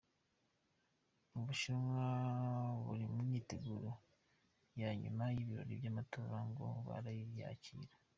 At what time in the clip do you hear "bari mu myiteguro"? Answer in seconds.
2.85-3.89